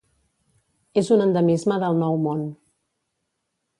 És 1.01 1.11
un 1.15 1.21
endemisme 1.27 1.77
del 1.85 2.01
Nou 2.05 2.17
Món. 2.25 2.43